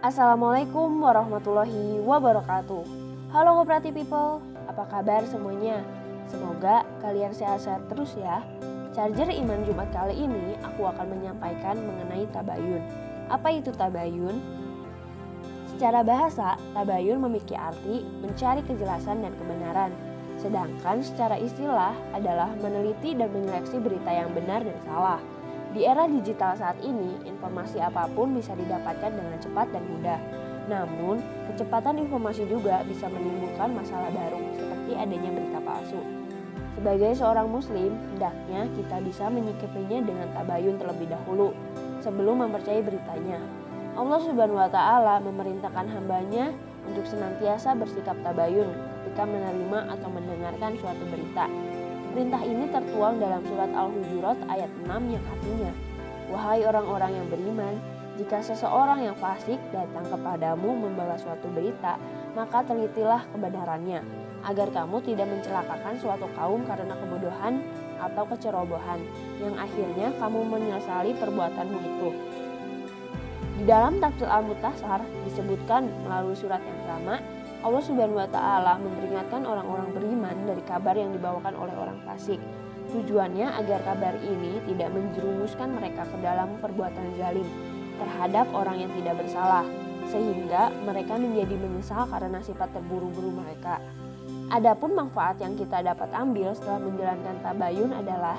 Assalamualaikum 0.00 1.04
warahmatullahi 1.04 2.00
wabarakatuh. 2.00 2.88
Halo 3.36 3.60
Koperati 3.60 3.92
People, 3.92 4.40
apa 4.64 4.88
kabar 4.88 5.20
semuanya? 5.28 5.84
Semoga 6.24 6.88
kalian 7.04 7.36
sehat-sehat 7.36 7.84
terus 7.92 8.16
ya. 8.16 8.40
Charger 8.96 9.28
Iman 9.28 9.60
Jumat 9.68 9.92
kali 9.92 10.24
ini 10.24 10.56
aku 10.64 10.88
akan 10.88 11.04
menyampaikan 11.04 11.76
mengenai 11.84 12.24
tabayun. 12.32 12.80
Apa 13.28 13.52
itu 13.52 13.76
tabayun? 13.76 14.40
Secara 15.68 16.00
bahasa, 16.00 16.56
tabayun 16.72 17.20
memiliki 17.20 17.52
arti 17.52 18.00
mencari 18.24 18.64
kejelasan 18.64 19.20
dan 19.20 19.36
kebenaran. 19.36 19.92
Sedangkan 20.40 21.04
secara 21.04 21.36
istilah 21.36 21.92
adalah 22.16 22.48
meneliti 22.64 23.12
dan 23.12 23.28
menyeleksi 23.36 23.76
berita 23.76 24.08
yang 24.08 24.32
benar 24.32 24.64
dan 24.64 24.80
salah. 24.80 25.20
Di 25.70 25.86
era 25.86 26.10
digital 26.10 26.58
saat 26.58 26.82
ini, 26.82 27.14
informasi 27.22 27.78
apa 27.78 28.10
pun 28.10 28.34
bisa 28.34 28.58
didapatkan 28.58 29.14
dengan 29.14 29.38
cepat 29.38 29.70
dan 29.70 29.86
mudah. 29.86 30.20
Namun, 30.66 31.22
kecepatan 31.50 32.02
informasi 32.02 32.46
juga 32.50 32.82
bisa 32.86 33.06
menimbulkan 33.06 33.70
masalah 33.74 34.10
baru, 34.10 34.42
seperti 34.58 34.98
adanya 34.98 35.30
berita 35.30 35.58
palsu. 35.62 36.02
Sebagai 36.74 37.12
seorang 37.14 37.46
muslim, 37.50 37.94
hendaknya 38.14 38.66
kita 38.74 38.96
bisa 39.02 39.30
menyikapinya 39.30 39.98
dengan 40.02 40.26
tabayun 40.34 40.74
terlebih 40.78 41.06
dahulu, 41.06 41.54
sebelum 42.02 42.42
mempercayai 42.42 42.82
beritanya. 42.82 43.38
Allah 43.94 44.18
Subhanahu 44.22 44.58
wa 44.58 44.70
Ta'ala 44.70 45.18
memerintahkan 45.22 45.86
hambanya 45.86 46.54
untuk 46.86 47.06
senantiasa 47.06 47.78
bersikap 47.78 48.16
tabayun 48.26 48.70
ketika 49.02 49.22
menerima 49.26 49.92
atau 49.98 50.08
mendengarkan 50.10 50.78
suatu 50.78 51.04
berita. 51.10 51.46
Perintah 52.10 52.42
ini 52.42 52.66
tertuang 52.74 53.22
dalam 53.22 53.38
surat 53.46 53.70
Al-Hujurat 53.70 54.34
ayat 54.50 54.66
6 54.82 55.14
yang 55.14 55.22
artinya, 55.30 55.72
Wahai 56.26 56.66
orang-orang 56.66 57.22
yang 57.22 57.26
beriman, 57.30 57.78
jika 58.18 58.42
seseorang 58.42 59.06
yang 59.06 59.14
fasik 59.14 59.62
datang 59.70 60.02
kepadamu 60.10 60.74
membawa 60.74 61.14
suatu 61.14 61.46
berita, 61.54 61.94
maka 62.34 62.66
telitilah 62.66 63.22
kebenarannya, 63.30 64.02
agar 64.42 64.74
kamu 64.74 64.98
tidak 65.06 65.30
mencelakakan 65.30 65.94
suatu 66.02 66.26
kaum 66.34 66.66
karena 66.66 66.98
kebodohan 66.98 67.62
atau 68.02 68.26
kecerobohan, 68.26 68.98
yang 69.38 69.54
akhirnya 69.54 70.10
kamu 70.18 70.40
menyesali 70.50 71.14
perbuatanmu 71.14 71.78
itu. 71.78 72.10
Di 73.62 73.64
dalam 73.70 74.02
tafsir 74.02 74.26
Al-Mutasar 74.26 75.06
disebutkan 75.30 75.86
melalui 76.02 76.34
surat 76.34 76.58
yang 76.58 76.80
sama, 76.90 77.22
Allah 77.60 77.82
Subhanahu 77.84 78.16
wa 78.16 78.30
taala 78.32 78.80
memperingatkan 78.80 79.44
orang-orang 79.44 79.92
beriman 79.92 80.36
kabar 80.70 80.94
yang 80.94 81.10
dibawakan 81.10 81.58
oleh 81.58 81.74
orang 81.74 81.98
fasik. 82.06 82.38
Tujuannya 82.94 83.50
agar 83.58 83.82
kabar 83.82 84.14
ini 84.22 84.62
tidak 84.70 84.94
menjerumuskan 84.94 85.74
mereka 85.74 86.06
ke 86.06 86.16
dalam 86.22 86.58
perbuatan 86.62 87.18
zalim 87.18 87.46
terhadap 87.98 88.46
orang 88.54 88.86
yang 88.86 88.90
tidak 88.94 89.18
bersalah, 89.18 89.66
sehingga 90.10 90.70
mereka 90.86 91.18
menjadi 91.18 91.54
menyesal 91.58 92.06
karena 92.06 92.38
sifat 92.42 92.70
terburu-buru 92.70 93.30
mereka. 93.34 93.82
Adapun 94.50 94.98
manfaat 94.98 95.38
yang 95.38 95.54
kita 95.54 95.82
dapat 95.82 96.10
ambil 96.10 96.50
setelah 96.54 96.82
menjalankan 96.82 97.36
tabayun 97.42 97.90
adalah 97.94 98.38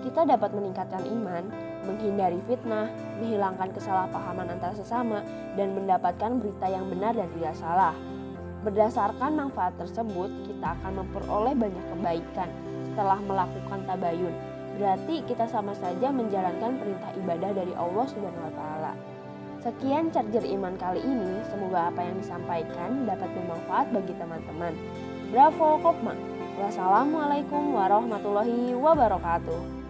kita 0.00 0.24
dapat 0.24 0.56
meningkatkan 0.56 1.04
iman, 1.04 1.44
menghindari 1.84 2.40
fitnah, 2.48 2.88
menghilangkan 3.20 3.68
kesalahpahaman 3.76 4.56
antar 4.56 4.72
sesama, 4.72 5.20
dan 5.60 5.76
mendapatkan 5.76 6.40
berita 6.40 6.72
yang 6.72 6.88
benar 6.88 7.12
dan 7.12 7.28
tidak 7.36 7.52
salah. 7.60 7.92
Berdasarkan 8.64 9.36
manfaat 9.36 9.76
tersebut, 9.76 10.32
kita 10.48 10.72
akan 10.80 11.04
memperoleh 11.04 11.52
banyak 11.52 11.84
kebaikan 11.92 12.48
setelah 12.88 13.20
melakukan 13.20 13.84
tabayun. 13.84 14.32
Berarti 14.80 15.20
kita 15.28 15.44
sama 15.44 15.76
saja 15.76 16.08
menjalankan 16.08 16.80
perintah 16.80 17.12
ibadah 17.12 17.52
dari 17.52 17.76
Allah 17.76 18.06
Subhanahu 18.08 18.48
wa 18.48 18.54
taala. 18.56 18.92
Sekian 19.60 20.08
charger 20.08 20.48
iman 20.56 20.80
kali 20.80 21.04
ini, 21.04 21.44
semoga 21.52 21.92
apa 21.92 22.08
yang 22.08 22.16
disampaikan 22.16 23.04
dapat 23.04 23.28
bermanfaat 23.36 23.86
bagi 23.92 24.16
teman-teman. 24.16 24.72
Bravo 25.28 25.68
Kopma. 25.84 26.16
Wassalamualaikum 26.56 27.76
warahmatullahi 27.76 28.72
wabarakatuh. 28.72 29.83